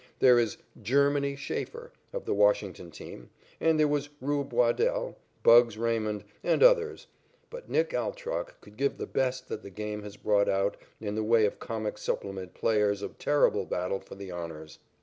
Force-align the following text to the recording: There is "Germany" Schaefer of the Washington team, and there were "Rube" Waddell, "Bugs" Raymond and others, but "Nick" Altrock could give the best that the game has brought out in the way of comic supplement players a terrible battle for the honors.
There 0.17 0.39
is 0.39 0.57
"Germany" 0.81 1.35
Schaefer 1.35 1.91
of 2.11 2.25
the 2.25 2.33
Washington 2.33 2.89
team, 2.89 3.29
and 3.59 3.79
there 3.79 3.87
were 3.87 4.01
"Rube" 4.19 4.51
Waddell, 4.51 5.15
"Bugs" 5.43 5.77
Raymond 5.77 6.23
and 6.43 6.63
others, 6.63 7.05
but 7.51 7.69
"Nick" 7.69 7.93
Altrock 7.93 8.59
could 8.61 8.77
give 8.77 8.97
the 8.97 9.05
best 9.05 9.47
that 9.49 9.61
the 9.61 9.69
game 9.69 10.01
has 10.01 10.17
brought 10.17 10.49
out 10.49 10.75
in 10.99 11.13
the 11.13 11.23
way 11.23 11.45
of 11.45 11.59
comic 11.59 11.99
supplement 11.99 12.55
players 12.55 13.03
a 13.03 13.09
terrible 13.09 13.67
battle 13.67 13.99
for 13.99 14.15
the 14.15 14.31
honors. 14.31 14.79